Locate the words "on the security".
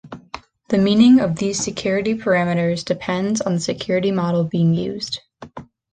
3.39-4.09